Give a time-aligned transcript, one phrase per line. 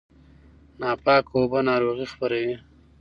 [0.79, 2.55] ناپاکه اوبه ناروغي خپروي.